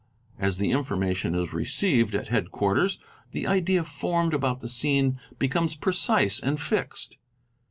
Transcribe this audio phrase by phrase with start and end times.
[0.39, 2.97] As the information is received at headquarters
[3.33, 7.17] the idea formed about the scene becomes precise and fixed.